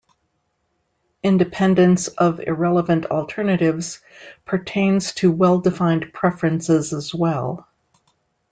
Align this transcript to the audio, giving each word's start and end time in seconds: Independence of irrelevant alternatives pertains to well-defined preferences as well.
Independence 1.21 2.07
of 2.07 2.39
irrelevant 2.39 3.05
alternatives 3.11 4.01
pertains 4.45 5.13
to 5.13 5.31
well-defined 5.31 6.11
preferences 6.11 6.91
as 6.91 7.13
well. 7.13 7.67